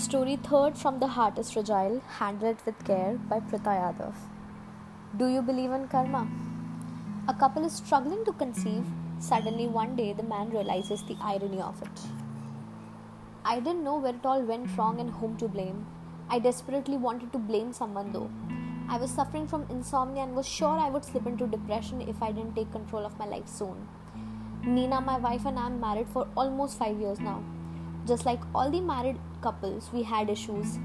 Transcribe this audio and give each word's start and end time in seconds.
Story 0.00 0.36
third 0.36 0.78
from 0.78 0.98
The 0.98 1.08
Heart 1.08 1.38
is 1.38 1.50
Fragile, 1.50 2.00
Handled 2.18 2.56
with 2.64 2.82
Care 2.86 3.18
by 3.28 3.38
Prita 3.38 3.72
Yadav. 3.78 4.14
Do 5.18 5.26
you 5.28 5.42
believe 5.42 5.72
in 5.72 5.88
karma? 5.88 6.26
A 7.28 7.34
couple 7.34 7.66
is 7.66 7.74
struggling 7.74 8.24
to 8.24 8.32
conceive. 8.32 8.86
Suddenly, 9.18 9.66
one 9.66 9.96
day, 9.96 10.14
the 10.14 10.22
man 10.22 10.48
realizes 10.48 11.02
the 11.02 11.18
irony 11.20 11.60
of 11.60 11.82
it. 11.82 12.00
I 13.44 13.60
didn't 13.60 13.84
know 13.84 13.98
where 13.98 14.14
it 14.14 14.24
all 14.24 14.40
went 14.40 14.74
wrong 14.78 15.00
and 15.00 15.10
whom 15.10 15.36
to 15.36 15.48
blame. 15.48 15.84
I 16.30 16.38
desperately 16.38 16.96
wanted 16.96 17.30
to 17.34 17.38
blame 17.38 17.74
someone 17.74 18.10
though. 18.10 18.30
I 18.88 18.96
was 18.96 19.10
suffering 19.10 19.46
from 19.46 19.66
insomnia 19.68 20.22
and 20.22 20.34
was 20.34 20.48
sure 20.48 20.78
I 20.78 20.88
would 20.88 21.04
slip 21.04 21.26
into 21.26 21.46
depression 21.46 22.00
if 22.00 22.22
I 22.22 22.32
didn't 22.32 22.54
take 22.54 22.72
control 22.72 23.04
of 23.04 23.18
my 23.18 23.26
life 23.26 23.48
soon. 23.48 23.86
Nina, 24.64 25.02
my 25.02 25.18
wife, 25.18 25.44
and 25.44 25.58
I 25.58 25.66
am 25.66 25.78
married 25.78 26.08
for 26.08 26.26
almost 26.38 26.78
five 26.78 26.98
years 26.98 27.20
now. 27.20 27.42
Just 28.06 28.24
like 28.24 28.40
all 28.54 28.70
the 28.70 28.80
married 28.80 29.18
couples, 29.40 29.90
we 29.92 30.02
had 30.02 30.30
issues, 30.30 30.78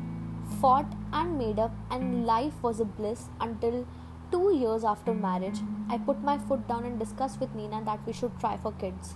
fought 0.62 0.92
and 1.14 1.38
made 1.38 1.60
up, 1.60 1.72
and 1.92 2.26
life 2.26 2.54
was 2.62 2.80
a 2.80 2.86
bliss 2.86 3.30
until 3.40 3.86
two 4.32 4.56
years 4.56 4.84
after 4.84 5.14
marriage. 5.14 5.60
I 5.90 5.98
put 5.98 6.22
my 6.22 6.38
foot 6.38 6.68
down 6.68 6.86
and 6.86 7.00
discussed 7.00 7.40
with 7.40 7.54
Nina 7.56 7.84
that 7.86 8.06
we 8.06 8.14
should 8.14 8.40
try 8.40 8.58
for 8.58 8.72
kids. 8.74 9.16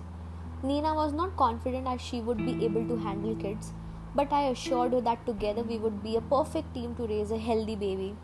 Nina 0.62 0.93
was 0.93 1.13
not 1.13 1.38
confident 1.38 1.88
as 1.88 2.02
she 2.02 2.21
would 2.21 2.38
be 2.45 2.65
able 2.65 2.88
to 2.88 2.98
handle 2.98 3.35
kids, 3.35 3.71
but 4.13 4.31
I 4.31 4.48
assured 4.48 4.93
her 4.93 5.02
that 5.02 5.25
together 5.25 5.63
we 5.63 5.77
would 5.77 6.03
be 6.03 6.15
a 6.17 6.21
perfect 6.21 6.73
team 6.73 6.95
to 6.95 7.07
raise 7.07 7.31
a 7.31 7.37
healthy 7.37 7.76
baby. 7.76 8.15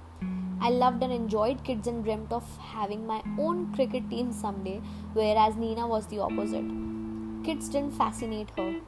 I 0.62 0.70
loved 0.70 1.04
and 1.04 1.14
enjoyed 1.14 1.64
kids 1.64 1.88
and 1.88 2.04
dreamt 2.04 2.32
of 2.32 2.58
having 2.58 3.06
my 3.06 3.22
own 3.38 3.74
cricket 3.74 4.10
team 4.10 4.32
someday, 4.32 4.82
whereas 5.14 5.56
Nina 5.56 5.88
was 5.88 6.08
the 6.08 6.20
opposite. 6.20 6.66
Kids 7.44 7.70
didn't 7.70 7.92
fascinate 7.92 8.50
her. 8.58 8.82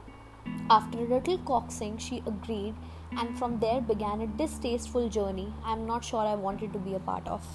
After 0.70 0.98
a 0.98 1.08
little 1.08 1.38
coaxing, 1.38 1.98
she 1.98 2.22
agreed, 2.26 2.74
and 3.16 3.38
from 3.38 3.58
there 3.58 3.80
began 3.80 4.20
a 4.20 4.26
distasteful 4.26 5.08
journey 5.08 5.52
I 5.64 5.72
am 5.72 5.86
not 5.86 6.04
sure 6.04 6.20
I 6.20 6.34
wanted 6.34 6.72
to 6.74 6.78
be 6.78 6.94
a 6.94 7.00
part 7.00 7.26
of. 7.26 7.46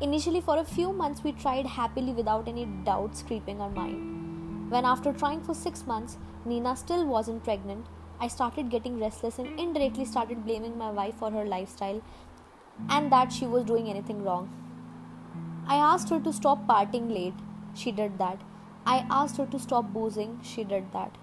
Initially, 0.00 0.40
for 0.40 0.58
a 0.58 0.64
few 0.64 0.92
months, 0.92 1.22
we 1.24 1.32
tried 1.32 1.66
happily 1.66 2.12
without 2.12 2.48
any 2.48 2.66
doubts 2.84 3.22
creeping 3.22 3.60
our 3.60 3.70
mind. 3.70 4.70
When, 4.70 4.84
after 4.84 5.12
trying 5.12 5.42
for 5.42 5.54
six 5.54 5.86
months, 5.86 6.18
Nina 6.44 6.76
still 6.76 7.06
wasn't 7.06 7.44
pregnant, 7.44 7.86
I 8.22 8.28
started 8.28 8.70
getting 8.70 9.00
restless 9.00 9.40
and 9.40 9.58
indirectly 9.58 10.04
started 10.04 10.44
blaming 10.44 10.78
my 10.78 10.90
wife 10.92 11.16
for 11.16 11.32
her 11.32 11.44
lifestyle 11.44 12.00
and 12.88 13.10
that 13.10 13.32
she 13.32 13.46
was 13.46 13.64
doing 13.64 13.88
anything 13.88 14.22
wrong. 14.22 14.48
I 15.66 15.74
asked 15.76 16.08
her 16.10 16.20
to 16.20 16.32
stop 16.32 16.66
partying 16.68 17.12
late. 17.12 17.34
She 17.74 17.90
did 17.90 18.18
that. 18.18 18.40
I 18.86 19.06
asked 19.10 19.38
her 19.38 19.46
to 19.46 19.58
stop 19.58 19.92
boozing. 19.92 20.38
She 20.42 20.62
did 20.62 20.92
that. 20.92 21.18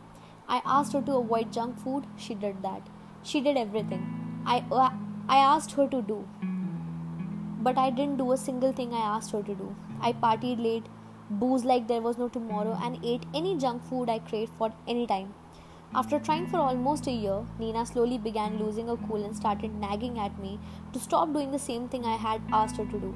I 0.49 0.61
asked 0.65 0.93
her 0.93 1.01
to 1.03 1.17
avoid 1.17 1.53
junk 1.53 1.77
food. 1.77 2.05
She 2.17 2.33
did 2.33 2.63
that. 2.63 2.81
She 3.21 3.39
did 3.39 3.55
everything. 3.55 4.41
I, 4.47 4.63
uh, 4.71 4.89
I 5.27 5.37
asked 5.37 5.73
her 5.73 5.87
to 5.87 6.01
do. 6.01 6.27
But 7.61 7.77
I 7.77 7.91
didn't 7.91 8.17
do 8.17 8.31
a 8.31 8.37
single 8.37 8.71
thing 8.71 8.91
I 8.91 9.01
asked 9.15 9.31
her 9.31 9.43
to 9.43 9.53
do. 9.53 9.75
I 10.01 10.13
partied 10.13 10.63
late, 10.63 10.87
boozed 11.29 11.65
like 11.65 11.87
there 11.87 12.01
was 12.01 12.17
no 12.17 12.29
tomorrow, 12.29 12.75
and 12.81 12.99
ate 13.03 13.27
any 13.35 13.57
junk 13.57 13.83
food 13.83 14.09
I 14.09 14.17
craved 14.17 14.53
for 14.57 14.73
any 14.87 15.05
time. 15.05 15.35
After 15.93 16.19
trying 16.19 16.47
for 16.47 16.57
almost 16.57 17.05
a 17.05 17.11
year, 17.11 17.45
Nina 17.59 17.85
slowly 17.85 18.17
began 18.17 18.57
losing 18.57 18.87
her 18.87 18.97
cool 19.07 19.23
and 19.23 19.35
started 19.35 19.75
nagging 19.75 20.17
at 20.17 20.39
me 20.39 20.59
to 20.93 20.99
stop 20.99 21.31
doing 21.31 21.51
the 21.51 21.59
same 21.59 21.87
thing 21.89 22.05
I 22.05 22.15
had 22.15 22.41
asked 22.51 22.77
her 22.77 22.85
to 22.85 22.99
do. 22.99 23.15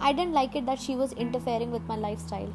I 0.00 0.12
didn't 0.14 0.34
like 0.34 0.56
it 0.56 0.64
that 0.66 0.80
she 0.80 0.96
was 0.96 1.12
interfering 1.12 1.70
with 1.70 1.86
my 1.86 1.96
lifestyle 1.96 2.52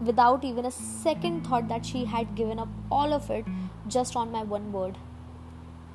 without 0.00 0.44
even 0.44 0.64
a 0.64 0.70
second 0.70 1.46
thought 1.46 1.68
that 1.68 1.86
she 1.86 2.04
had 2.04 2.34
given 2.34 2.58
up 2.58 2.68
all 2.90 3.12
of 3.12 3.30
it 3.30 3.44
just 3.86 4.16
on 4.16 4.32
my 4.32 4.42
one 4.42 4.72
word. 4.72 4.96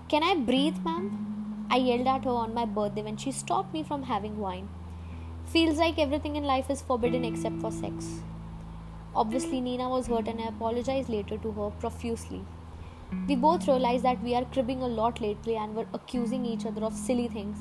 Can 0.08 0.23
I 0.23 0.36
breathe, 0.36 0.78
ma'am? 0.83 1.68
I 1.69 1.78
yelled 1.78 2.07
at 2.07 2.24
her 2.24 2.31
on 2.31 2.53
my 2.53 2.66
birthday 2.66 3.03
when 3.03 3.18
she 3.18 3.31
stopped 3.31 3.74
me 3.74 3.84
from 3.84 4.03
having 4.03 4.40
wine. 4.40 4.69
Feels 5.46 5.78
like 5.78 6.00
everything 6.00 6.35
in 6.35 6.44
life 6.44 6.69
is 6.69 6.81
forbidden 6.81 7.25
except 7.25 7.59
for 7.62 7.72
sex. 7.72 8.22
Obviously, 9.16 9.59
Nina 9.59 9.90
was 9.90 10.07
hurt 10.07 10.28
and 10.28 10.40
I 10.40 10.47
apologized 10.47 11.09
later 11.09 11.38
to 11.38 11.51
her 11.51 11.69
profusely. 11.72 12.45
We 13.28 13.35
both 13.35 13.68
realized 13.68 14.03
that 14.03 14.24
we 14.24 14.35
are 14.35 14.45
cribbing 14.45 14.84
a 14.84 14.88
lot 14.88 15.19
lately 15.19 15.56
and 15.56 15.75
were 15.75 15.88
accusing 15.94 16.45
each 16.45 16.66
other 16.66 16.84
of 16.84 16.94
silly 16.94 17.28
things, 17.28 17.57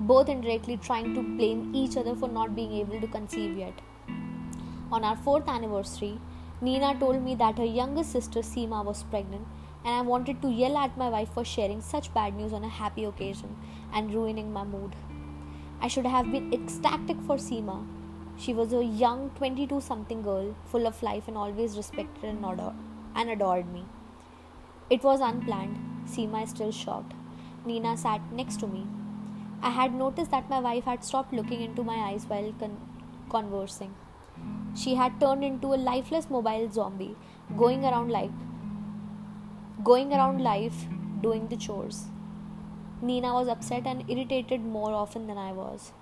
both 0.00 0.28
indirectly 0.28 0.76
trying 0.76 1.14
to 1.14 1.22
blame 1.22 1.74
each 1.74 1.96
other 1.96 2.14
for 2.14 2.28
not 2.28 2.54
being 2.54 2.72
able 2.72 3.00
to 3.00 3.08
conceive 3.08 3.58
yet. 3.58 3.80
On 4.94 5.02
our 5.02 5.16
fourth 5.16 5.48
anniversary, 5.48 6.20
Nina 6.60 6.96
told 7.00 7.20
me 7.20 7.34
that 7.34 7.58
her 7.58 7.64
younger 7.64 8.04
sister 8.04 8.42
Seema 8.42 8.84
was 8.84 9.02
pregnant, 9.02 9.44
and 9.84 9.92
I 9.92 10.02
wanted 10.02 10.40
to 10.42 10.48
yell 10.48 10.76
at 10.76 10.96
my 10.96 11.08
wife 11.08 11.30
for 11.34 11.44
sharing 11.44 11.80
such 11.80 12.14
bad 12.14 12.36
news 12.36 12.52
on 12.52 12.62
a 12.62 12.68
happy 12.68 13.02
occasion 13.02 13.56
and 13.92 14.14
ruining 14.14 14.52
my 14.52 14.62
mood. 14.62 14.94
I 15.80 15.88
should 15.88 16.06
have 16.06 16.30
been 16.30 16.54
ecstatic 16.54 17.16
for 17.22 17.38
Seema. 17.38 17.84
She 18.36 18.54
was 18.54 18.72
a 18.72 18.84
young 18.84 19.30
22 19.30 19.80
something 19.80 20.22
girl, 20.22 20.54
full 20.66 20.86
of 20.86 21.02
life 21.02 21.26
and 21.26 21.36
always 21.36 21.76
respected 21.76 22.22
and 22.22 22.44
adored, 22.44 22.76
and 23.16 23.30
adored 23.30 23.72
me. 23.72 23.84
It 24.90 25.02
was 25.02 25.20
unplanned. 25.20 26.06
Seema 26.06 26.44
is 26.44 26.50
still 26.50 26.70
shocked. 26.70 27.14
Nina 27.66 27.96
sat 27.96 28.30
next 28.30 28.60
to 28.60 28.68
me. 28.68 28.86
I 29.60 29.70
had 29.70 29.92
noticed 29.92 30.30
that 30.30 30.48
my 30.48 30.60
wife 30.60 30.84
had 30.84 31.04
stopped 31.04 31.32
looking 31.32 31.62
into 31.62 31.82
my 31.82 31.96
eyes 31.96 32.26
while 32.26 32.54
con- 32.60 32.80
conversing. 33.28 33.92
She 34.74 34.94
had 34.96 35.20
turned 35.20 35.44
into 35.44 35.74
a 35.74 35.82
lifeless 35.90 36.28
mobile 36.28 36.70
zombie, 36.70 37.16
going 37.56 37.84
around 37.84 38.10
like 38.10 38.30
going 39.82 40.12
around 40.12 40.42
life 40.42 40.86
doing 41.20 41.48
the 41.48 41.56
chores. 41.56 42.04
Nina 43.02 43.34
was 43.34 43.48
upset 43.48 43.86
and 43.86 44.08
irritated 44.10 44.64
more 44.64 44.92
often 44.92 45.26
than 45.26 45.36
I 45.36 45.52
was. 45.52 45.92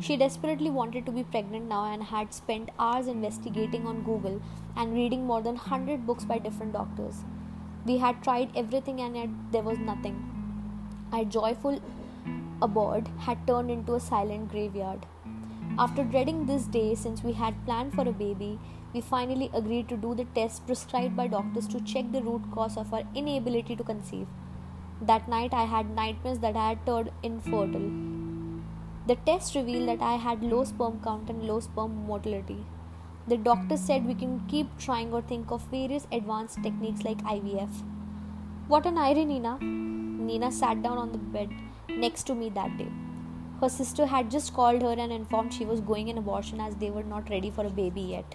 She 0.00 0.16
desperately 0.16 0.70
wanted 0.70 1.06
to 1.06 1.12
be 1.12 1.24
pregnant 1.24 1.68
now 1.68 1.84
and 1.92 2.02
had 2.02 2.32
spent 2.32 2.70
hours 2.78 3.06
investigating 3.06 3.86
on 3.86 4.02
Google 4.02 4.40
and 4.76 4.94
reading 4.94 5.26
more 5.26 5.42
than 5.42 5.56
100 5.56 6.06
books 6.06 6.24
by 6.24 6.38
different 6.38 6.72
doctors. 6.72 7.24
We 7.86 7.98
had 7.98 8.22
tried 8.22 8.56
everything 8.56 9.00
and 9.00 9.16
yet 9.16 9.28
there 9.52 9.62
was 9.62 9.78
nothing. 9.78 10.16
Our 11.12 11.24
joyful 11.24 11.80
abode 12.62 13.08
had 13.18 13.46
turned 13.46 13.70
into 13.70 13.94
a 13.94 14.00
silent 14.00 14.50
graveyard. 14.50 15.06
After 15.76 16.04
dreading 16.04 16.46
this 16.46 16.66
day 16.66 16.94
since 16.94 17.24
we 17.24 17.32
had 17.32 17.64
planned 17.64 17.94
for 17.94 18.06
a 18.06 18.12
baby, 18.12 18.60
we 18.92 19.00
finally 19.00 19.50
agreed 19.52 19.88
to 19.88 19.96
do 19.96 20.14
the 20.14 20.24
test 20.26 20.64
prescribed 20.66 21.16
by 21.16 21.26
doctors 21.26 21.66
to 21.68 21.80
check 21.80 22.12
the 22.12 22.22
root 22.22 22.42
cause 22.52 22.76
of 22.76 22.94
our 22.94 23.02
inability 23.12 23.74
to 23.74 23.82
conceive. 23.82 24.28
That 25.02 25.28
night 25.28 25.52
I 25.52 25.64
had 25.64 25.90
nightmares 25.90 26.38
that 26.38 26.54
I 26.54 26.68
had 26.68 26.86
turned 26.86 27.10
infertile. 27.24 27.90
The 29.08 29.16
test 29.26 29.56
revealed 29.56 29.88
that 29.88 30.00
I 30.00 30.14
had 30.14 30.44
low 30.44 30.62
sperm 30.62 31.00
count 31.02 31.28
and 31.28 31.42
low 31.42 31.58
sperm 31.58 32.06
motility. 32.06 32.64
The 33.26 33.36
doctor 33.36 33.76
said 33.76 34.06
we 34.06 34.14
can 34.14 34.46
keep 34.46 34.78
trying 34.78 35.12
or 35.12 35.22
think 35.22 35.50
of 35.50 35.66
various 35.72 36.06
advanced 36.12 36.62
techniques 36.62 37.02
like 37.02 37.18
IVF. 37.24 37.82
What 38.68 38.86
an 38.86 38.96
irony, 38.96 39.40
Nina! 39.40 39.58
Nina 39.60 40.52
sat 40.52 40.84
down 40.84 40.98
on 40.98 41.10
the 41.10 41.18
bed 41.18 41.50
next 41.88 42.28
to 42.28 42.34
me 42.36 42.48
that 42.50 42.78
day. 42.78 42.88
Her 43.60 43.68
sister 43.68 44.06
had 44.06 44.30
just 44.30 44.52
called 44.52 44.82
her 44.82 44.92
and 44.92 45.12
informed 45.12 45.54
she 45.54 45.64
was 45.64 45.80
going 45.80 46.08
in 46.08 46.18
abortion 46.18 46.60
as 46.60 46.74
they 46.76 46.90
were 46.90 47.04
not 47.04 47.30
ready 47.30 47.50
for 47.50 47.64
a 47.64 47.70
baby 47.70 48.00
yet. 48.00 48.34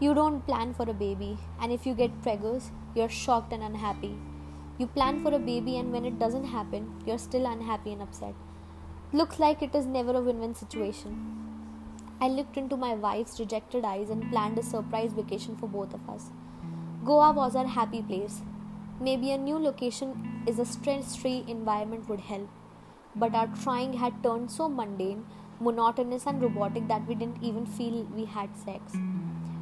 You 0.00 0.14
don't 0.14 0.44
plan 0.46 0.74
for 0.74 0.88
a 0.88 0.92
baby, 0.92 1.38
and 1.60 1.72
if 1.72 1.86
you 1.86 1.94
get 1.94 2.22
preggers, 2.22 2.70
you're 2.94 3.08
shocked 3.08 3.52
and 3.52 3.62
unhappy. 3.62 4.16
You 4.78 4.86
plan 4.88 5.22
for 5.22 5.32
a 5.32 5.38
baby, 5.38 5.76
and 5.78 5.92
when 5.92 6.04
it 6.04 6.18
doesn't 6.18 6.44
happen, 6.44 7.02
you're 7.06 7.18
still 7.18 7.46
unhappy 7.46 7.92
and 7.92 8.02
upset. 8.02 8.34
Looks 9.12 9.38
like 9.38 9.62
it 9.62 9.74
is 9.74 9.86
never 9.86 10.12
a 10.12 10.20
win 10.20 10.40
win 10.40 10.54
situation. 10.54 11.16
I 12.20 12.28
looked 12.28 12.56
into 12.56 12.76
my 12.76 12.94
wife's 12.94 13.40
rejected 13.40 13.84
eyes 13.84 14.10
and 14.10 14.30
planned 14.30 14.58
a 14.58 14.62
surprise 14.62 15.12
vacation 15.12 15.56
for 15.56 15.68
both 15.68 15.94
of 15.94 16.08
us. 16.10 16.30
Goa 17.04 17.32
was 17.32 17.54
our 17.54 17.66
happy 17.66 18.02
place. 18.02 18.40
Maybe 19.00 19.30
a 19.30 19.38
new 19.38 19.58
location 19.58 20.42
is 20.46 20.58
a 20.58 20.64
stress 20.64 21.14
free 21.14 21.44
environment 21.46 22.08
would 22.08 22.20
help 22.20 22.48
but 23.18 23.34
our 23.34 23.48
trying 23.62 23.92
had 23.94 24.22
turned 24.22 24.50
so 24.50 24.68
mundane, 24.68 25.24
monotonous, 25.60 26.26
and 26.26 26.42
robotic 26.42 26.88
that 26.88 27.06
we 27.06 27.14
didn't 27.14 27.42
even 27.42 27.66
feel 27.66 28.04
we 28.14 28.24
had 28.24 28.56
sex. 28.56 28.96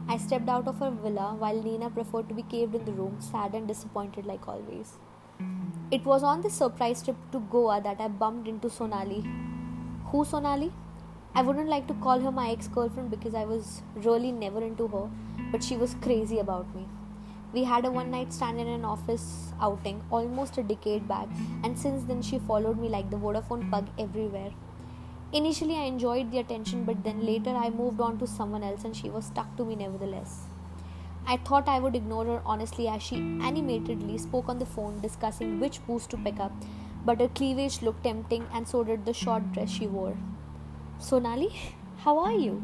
I 0.09 0.19
stepped 0.19 0.49
out 0.49 0.69
of 0.69 0.79
her 0.79 0.91
villa 0.91 1.35
while 1.39 1.63
Nina 1.63 1.91
preferred 1.91 2.29
to 2.29 2.35
be 2.35 2.43
caved 2.43 2.75
in 2.75 2.85
the 2.85 2.93
room, 2.93 3.17
sad 3.21 3.55
and 3.55 3.67
disappointed 3.67 4.27
like 4.27 4.47
always. 4.47 4.99
It 5.91 6.05
was 6.05 6.23
on 6.23 6.43
this 6.43 6.55
surprise 6.55 7.03
trip 7.03 7.17
to 7.33 7.41
Goa 7.41 7.81
that 7.83 8.01
I 8.01 8.09
bumped 8.09 8.49
into 8.49 8.71
Sonali. 8.71 9.25
Who 10.07 10.25
Sonali? 10.25 10.73
I 11.35 11.43
wouldn't 11.43 11.69
like 11.69 11.87
to 11.89 11.95
call 11.95 12.21
her 12.21 12.33
my 12.33 12.51
ex 12.51 12.69
girlfriend 12.69 13.11
because 13.11 13.35
I 13.35 13.45
was 13.45 13.83
really 13.95 14.33
never 14.33 14.63
into 14.63 14.87
her, 14.89 15.11
but 15.53 15.63
she 15.63 15.77
was 15.77 15.95
crazy 16.01 16.39
about 16.39 16.75
me. 16.75 16.87
We 17.57 17.65
had 17.65 17.87
a 17.87 17.91
one 17.91 18.11
night 18.11 18.35
stand 18.35 18.61
in 18.61 18.69
an 18.69 18.85
office 18.85 19.55
outing 19.63 20.03
almost 20.11 20.59
a 20.59 20.63
decade 20.63 21.09
back, 21.09 21.27
and 21.65 21.79
since 21.79 22.05
then 22.05 22.21
she 22.21 22.39
followed 22.39 22.79
me 22.79 22.91
like 22.91 23.09
the 23.09 23.17
Vodafone 23.17 23.71
pug 23.71 23.87
everywhere. 23.99 24.51
Initially, 25.33 25.77
I 25.77 25.85
enjoyed 25.85 26.31
the 26.31 26.39
attention, 26.41 26.85
but 26.85 27.03
then 27.03 27.25
later 27.25 27.55
I 27.57 27.71
moved 27.71 27.99
on 27.99 28.19
to 28.19 28.27
someone 28.27 28.63
else 28.63 28.85
and 28.85 28.95
she 28.95 29.09
was 29.09 29.25
stuck 29.25 29.57
to 29.57 29.65
me 29.65 29.75
nevertheless. 29.75 30.45
I 31.27 31.39
thought 31.39 31.67
I 31.67 31.79
would 31.79 31.97
ignore 31.97 32.27
her 32.27 32.43
honestly 32.45 32.89
as 32.89 33.03
she 33.03 33.17
animatedly 33.17 34.19
spoke 34.19 34.51
on 34.51 34.59
the 34.59 34.67
phone 34.67 35.01
discussing 35.01 35.59
which 35.59 35.85
boots 35.87 36.07
to 36.09 36.19
pick 36.19 36.39
up, 36.39 36.53
but 37.07 37.23
her 37.23 37.29
cleavage 37.29 37.81
looked 37.81 38.05
tempting 38.05 38.47
and 38.53 38.69
so 38.69 38.85
did 38.85 39.07
the 39.07 39.15
short 39.15 39.53
dress 39.53 39.71
she 39.71 39.87
wore. 39.87 40.19
Sonali, 40.99 41.51
how 42.05 42.19
are 42.19 42.35
you? 42.35 42.63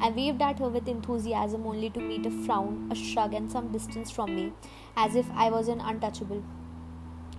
I 0.00 0.10
waved 0.10 0.42
at 0.42 0.58
her 0.58 0.68
with 0.68 0.88
enthusiasm 0.88 1.66
only 1.66 1.90
to 1.90 2.00
meet 2.00 2.26
a 2.26 2.30
frown, 2.30 2.88
a 2.90 2.94
shrug, 2.94 3.34
and 3.34 3.50
some 3.50 3.72
distance 3.72 4.10
from 4.10 4.34
me, 4.34 4.52
as 4.96 5.16
if 5.16 5.30
I 5.34 5.50
was 5.50 5.68
an 5.68 5.80
untouchable. 5.80 6.42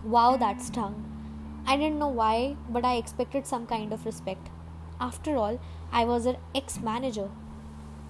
Wow, 0.03 0.37
that 0.37 0.61
stung. 0.61 1.03
I 1.65 1.77
didn't 1.77 1.99
know 1.99 2.07
why, 2.07 2.55
but 2.69 2.85
I 2.85 2.95
expected 2.95 3.45
some 3.45 3.67
kind 3.67 3.93
of 3.93 4.05
respect. 4.05 4.49
After 4.99 5.37
all, 5.37 5.59
I 5.91 6.05
was 6.05 6.25
her 6.25 6.37
ex 6.55 6.79
manager. 6.79 7.29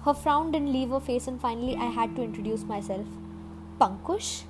Her 0.04 0.14
frown 0.14 0.52
didn't 0.52 0.72
leave 0.72 0.90
her 0.90 1.00
face, 1.00 1.26
and 1.26 1.40
finally, 1.40 1.76
I 1.76 1.86
had 1.86 2.16
to 2.16 2.22
introduce 2.22 2.64
myself. 2.64 3.06
Pankush? 3.80 4.44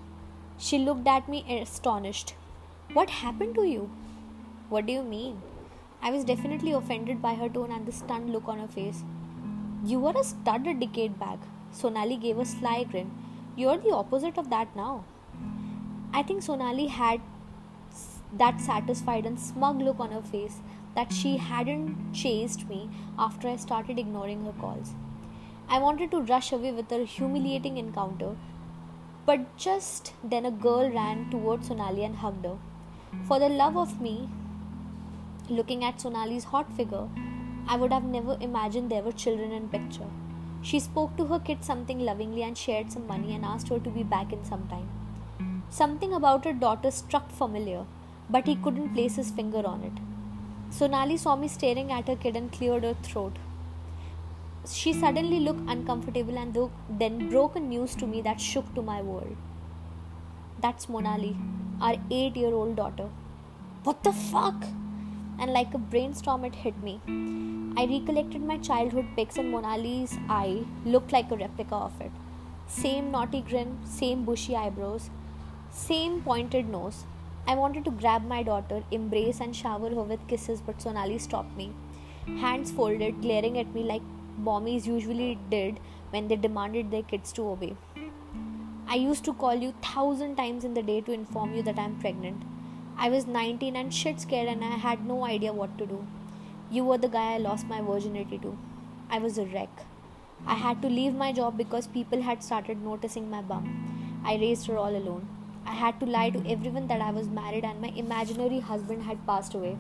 She 0.59 0.79
looked 0.79 1.07
at 1.07 1.29
me 1.29 1.45
astonished. 1.61 2.35
What 2.93 3.11
happened 3.11 3.55
to 3.57 3.65
you? 3.65 3.91
What 4.69 4.87
do 4.87 4.93
you 4.93 5.03
mean? 5.03 5.43
I 6.03 6.11
was 6.11 6.25
definitely 6.25 6.73
offended 6.73 7.21
by 7.21 7.35
her 7.35 7.49
tone 7.49 7.73
and 7.73 7.87
the 7.87 7.93
stunned 7.93 8.31
look 8.31 8.49
on 8.49 8.59
her 8.59 8.69
face. 8.69 9.03
You 9.85 10.01
were 10.01 10.15
a 10.19 10.25
stud 10.25 10.67
a 10.67 10.75
decade 10.75 11.19
back. 11.19 11.39
Sonali 11.71 12.17
gave 12.17 12.39
a 12.39 12.45
sly 12.45 12.85
grin. 12.85 13.11
You're 13.57 13.79
the 13.79 13.95
opposite 13.95 14.37
of 14.37 14.51
that 14.51 14.75
now. 14.75 15.05
I 16.13 16.23
think 16.23 16.43
Sonali 16.43 16.87
had 16.89 17.21
that 18.33 18.61
satisfied 18.61 19.25
and 19.25 19.39
smug 19.39 19.81
look 19.81 20.01
on 20.01 20.11
her 20.11 20.23
face 20.23 20.61
that 20.95 21.13
she 21.13 21.37
hadn't 21.37 22.13
chased 22.13 22.69
me 22.69 22.91
after 23.19 23.49
I 23.49 23.57
started 23.57 23.99
ignoring 23.99 24.45
her 24.45 24.55
calls. 24.61 24.95
I 25.69 25.79
wanted 25.79 26.11
to 26.11 26.23
rush 26.23 26.51
away 26.51 26.73
with 26.73 26.91
her 26.91 27.05
humiliating 27.05 27.77
encounter, 27.77 28.37
but 29.27 29.57
just 29.57 30.13
then 30.25 30.47
a 30.47 30.51
girl 30.51 30.91
ran 30.91 31.31
towards 31.31 31.69
Sonali 31.69 32.05
and 32.05 32.17
hugged 32.17 32.45
her. 32.45 32.59
For 33.27 33.39
the 33.39 33.49
love 33.49 33.77
of 33.77 34.01
me, 34.01 34.29
looking 35.49 35.85
at 35.85 36.01
Sonali's 36.01 36.45
hot 36.45 36.73
figure, 36.73 37.09
I 37.71 37.77
would 37.77 37.93
have 37.93 38.05
never 38.05 38.39
imagined 38.41 38.91
there 38.91 39.03
were 39.03 39.13
children 39.13 39.53
in 39.53 39.69
picture. 39.69 40.09
She 40.63 40.81
spoke 40.81 41.17
to 41.19 41.27
her 41.27 41.39
kid 41.39 41.63
something 41.63 41.99
lovingly 42.01 42.43
and 42.43 42.57
shared 42.57 42.91
some 42.91 43.07
money 43.07 43.35
and 43.35 43.45
asked 43.45 43.69
her 43.69 43.79
to 43.79 43.91
be 43.91 44.03
back 44.03 44.33
in 44.33 44.43
some 44.45 44.67
time. 44.69 44.89
Something 45.69 46.15
about 46.15 46.47
her 46.47 46.55
daughter 46.55 46.91
struck 46.91 47.31
familiar, 47.31 47.85
but 48.31 48.47
he 48.47 48.57
couldn't 48.57 48.95
place 48.95 49.17
his 49.17 49.31
finger 49.31 49.67
on 49.67 49.85
it. 49.85 50.01
Sonali 50.71 51.19
saw 51.19 51.37
me 51.37 51.47
staring 51.47 51.93
at 51.93 52.09
her 52.09 52.17
kid 52.17 52.37
and 52.37 52.51
cleared 52.51 52.85
her 52.85 52.95
throat. 53.03 53.37
She 54.67 54.95
suddenly 54.95 55.41
looked 55.41 55.69
uncomfortable 55.69 56.39
and 56.39 56.57
then 56.89 57.29
broke 57.29 57.57
a 57.57 57.61
news 57.61 57.95
to 57.97 58.07
me 58.07 58.23
that 58.23 58.41
shook 58.41 58.75
to 58.75 58.83
my 58.83 59.03
world. 59.03 59.37
That's 60.61 60.87
Monali, 60.87 61.37
our 61.83 61.97
eight 62.11 62.35
year 62.35 62.55
old 62.55 62.77
daughter. 62.77 63.11
What 63.85 64.03
the 64.05 64.13
fuck? 64.13 64.65
And 65.39 65.53
like 65.53 65.75
a 65.75 65.79
brainstorm, 65.79 66.45
it 66.45 66.55
hit 66.55 66.83
me. 66.83 67.01
I 67.77 67.85
recollected 67.85 68.43
my 68.43 68.59
childhood 68.59 69.07
pics, 69.15 69.37
and 69.37 69.53
Monali's 69.53 70.19
eye 70.29 70.65
looked 70.85 71.13
like 71.13 71.31
a 71.31 71.37
replica 71.37 71.75
of 71.77 72.01
it. 72.01 72.11
Same 72.67 73.11
naughty 73.11 73.41
grin, 73.43 73.79
same 73.85 74.25
bushy 74.25 74.57
eyebrows, 74.57 75.11
same 75.71 76.21
pointed 76.23 76.69
nose. 76.69 77.05
I 77.47 77.55
wanted 77.55 77.85
to 77.87 77.91
grab 77.91 78.27
my 78.27 78.43
daughter, 78.43 78.83
embrace 78.91 79.41
and 79.41 79.55
shower 79.55 79.89
her 79.91 80.03
with 80.03 80.27
kisses, 80.29 80.61
but 80.61 80.83
Sonali 80.83 81.19
stopped 81.19 81.57
me. 81.57 81.73
Hands 82.27 82.71
folded, 82.71 83.23
glaring 83.23 83.59
at 83.59 83.73
me 83.75 83.85
like 83.85 84.03
mommies 84.43 84.87
usually 84.87 85.39
did 85.51 85.81
when 86.11 86.29
they 86.29 86.37
demanded 86.37 86.91
their 86.91 87.03
kids 87.03 87.33
to 87.33 87.49
obey. 87.49 87.75
I 88.87 88.97
used 88.97 89.25
to 89.25 89.33
call 89.33 89.55
you 89.55 89.73
thousand 89.83 90.37
times 90.37 90.65
in 90.65 90.75
the 90.75 90.83
day 90.83 91.01
to 91.03 91.13
inform 91.13 91.55
you 91.55 91.63
that 91.63 91.79
I'm 91.79 91.99
pregnant. 92.01 92.43
I 93.01 93.11
was 93.11 93.29
19 93.29 93.77
and 93.77 93.95
shit 93.95 94.21
scared 94.21 94.49
and 94.49 94.65
I 94.65 94.77
had 94.77 95.07
no 95.07 95.25
idea 95.25 95.53
what 95.53 95.79
to 95.79 95.87
do. 95.87 96.05
You 96.69 96.85
were 96.85 96.99
the 96.99 97.09
guy 97.09 97.35
I 97.35 97.39
lost 97.39 97.67
my 97.67 97.81
virginity 97.81 98.39
to. 98.39 98.59
I 99.09 99.21
was 99.21 99.39
a 99.39 99.45
wreck. 99.47 99.71
I 100.45 100.55
had 100.55 100.83
to 100.83 100.89
leave 100.89 101.15
my 101.15 101.31
job 101.31 101.57
because 101.57 101.87
people 101.87 102.23
had 102.23 102.43
started 102.43 102.83
noticing 102.83 103.31
my 103.31 103.41
bum. 103.41 104.23
I 104.25 104.35
raised 104.35 104.67
her 104.67 104.77
all 104.77 104.97
alone. 104.97 105.29
I 105.65 105.75
had 105.75 106.01
to 106.01 106.07
lie 106.07 106.31
to 106.31 106.51
everyone 106.51 106.89
that 106.89 107.01
I 107.01 107.13
was 107.13 107.29
married 107.29 107.65
and 107.65 107.81
my 107.81 107.93
imaginary 107.97 108.59
husband 108.59 109.05
had 109.05 109.25
passed 109.27 109.55
away. 109.55 109.79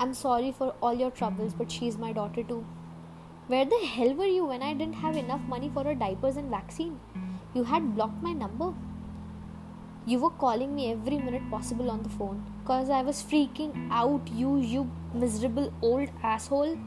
I'm 0.00 0.14
sorry 0.14 0.50
for 0.50 0.74
all 0.82 0.94
your 0.94 1.12
troubles, 1.12 1.54
but 1.54 1.70
she's 1.70 1.96
my 1.96 2.12
daughter 2.12 2.42
too. 2.42 2.66
Where 3.46 3.64
the 3.64 3.86
hell 3.86 4.14
were 4.14 4.26
you 4.26 4.46
when 4.46 4.62
I 4.62 4.74
didn't 4.74 4.94
have 4.94 5.16
enough 5.16 5.42
money 5.42 5.70
for 5.72 5.84
her 5.84 5.94
diapers 5.94 6.36
and 6.36 6.50
vaccine? 6.50 6.98
You 7.54 7.62
had 7.62 7.94
blocked 7.94 8.20
my 8.20 8.32
number. 8.32 8.74
You 10.06 10.18
were 10.18 10.30
calling 10.30 10.74
me 10.74 10.92
every 10.92 11.16
minute 11.16 11.50
possible 11.50 11.90
on 11.90 12.02
the 12.02 12.10
phone 12.10 12.44
because 12.62 12.90
I 12.90 13.00
was 13.00 13.22
freaking 13.22 13.88
out, 13.90 14.28
you, 14.28 14.58
you 14.58 14.90
miserable 15.14 15.72
old 15.80 16.10
asshole. 16.22 16.78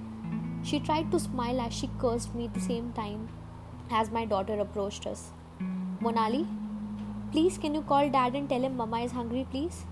She 0.62 0.80
tried 0.80 1.12
to 1.12 1.20
smile 1.20 1.60
as 1.60 1.74
she 1.74 1.90
cursed 2.00 2.36
me 2.36 2.46
at 2.46 2.54
the 2.54 2.60
same 2.60 2.94
time 2.94 3.28
as 3.90 4.12
my 4.12 4.26
daughter 4.26 4.60
approached 4.60 5.08
us. 5.08 5.32
Monali, 6.00 6.46
please 7.32 7.58
can 7.58 7.74
you 7.74 7.82
call 7.82 8.08
dad 8.08 8.36
and 8.36 8.48
tell 8.48 8.62
him 8.62 8.78
mama 8.78 9.00
is 9.00 9.14
hungry, 9.14 9.48
please? 9.50 9.86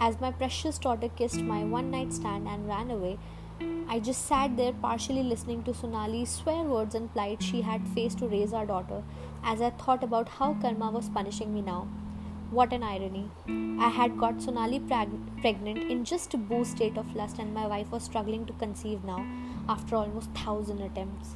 As 0.00 0.20
my 0.20 0.32
precious 0.32 0.78
daughter 0.78 1.10
kissed 1.10 1.42
my 1.42 1.62
one 1.62 1.92
night 1.92 2.12
stand 2.12 2.48
and 2.48 2.66
ran 2.66 2.90
away, 2.90 3.20
I 3.88 4.00
just 4.00 4.26
sat 4.26 4.56
there 4.56 4.72
partially 4.72 5.22
listening 5.22 5.62
to 5.62 5.70
Sonali's 5.70 6.30
swear 6.30 6.64
words 6.64 6.96
and 6.96 7.12
plight 7.12 7.40
she 7.40 7.60
had 7.60 7.86
faced 7.86 8.18
to 8.18 8.26
raise 8.26 8.52
our 8.52 8.66
daughter 8.66 9.04
as 9.44 9.62
I 9.62 9.70
thought 9.70 10.02
about 10.02 10.28
how 10.28 10.54
Karma 10.54 10.90
was 10.90 11.08
punishing 11.08 11.54
me 11.54 11.62
now. 11.62 11.86
What 12.52 12.74
an 12.74 12.82
irony. 12.82 13.30
I 13.80 13.88
had 13.88 14.18
got 14.18 14.42
Sonali 14.42 14.78
preg- 14.78 15.40
pregnant 15.40 15.90
in 15.90 16.04
just 16.04 16.34
a 16.34 16.36
boo 16.36 16.66
state 16.66 16.98
of 16.98 17.16
lust, 17.16 17.38
and 17.38 17.54
my 17.54 17.66
wife 17.66 17.90
was 17.90 18.02
struggling 18.02 18.44
to 18.44 18.52
conceive 18.52 19.04
now 19.04 19.24
after 19.70 19.96
almost 19.96 20.30
thousand 20.32 20.82
attempts. 20.82 21.34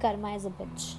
Karma 0.00 0.34
is 0.34 0.44
a 0.44 0.50
bitch. 0.50 0.96